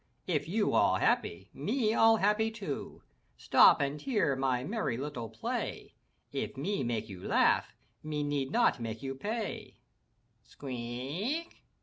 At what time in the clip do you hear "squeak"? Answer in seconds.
10.41-11.63